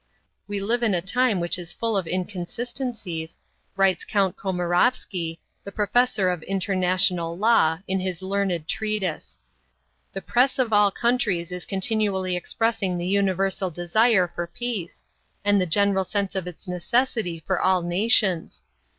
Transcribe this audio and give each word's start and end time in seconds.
"We 0.47 0.59
live 0.59 0.81
in 0.81 0.95
a 0.95 1.01
time 1.03 1.39
which 1.39 1.59
is 1.59 1.73
full 1.73 1.95
of 1.95 2.07
inconsistencies," 2.07 3.37
writes 3.75 4.03
Count 4.03 4.35
Komarovsky, 4.35 5.37
the 5.63 5.71
professor 5.71 6.31
of 6.31 6.41
international 6.41 7.37
law, 7.37 7.77
in 7.87 7.99
his 7.99 8.23
learned 8.23 8.67
treatise. 8.67 9.37
"The 10.13 10.23
press 10.23 10.57
of 10.57 10.73
all 10.73 10.89
countries 10.89 11.51
is 11.51 11.67
continually 11.67 12.35
expressing 12.35 12.97
the 12.97 13.05
universal 13.05 13.69
desire 13.69 14.27
for 14.27 14.47
peace, 14.47 15.03
and 15.45 15.61
the 15.61 15.67
general 15.67 16.03
sense 16.03 16.33
of 16.33 16.47
its 16.47 16.67
necessity 16.67 17.43
for 17.45 17.61
all 17.61 17.83
nations. 17.83 18.63